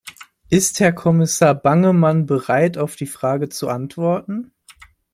Ist 0.49 0.79
Herr 0.79 0.93
Kommissar 0.93 1.53
Bangemann 1.53 2.25
bereit, 2.25 2.75
auf 2.79 2.95
die 2.95 3.05
Frage 3.05 3.49
zu 3.49 3.67
antworten? 3.69 4.51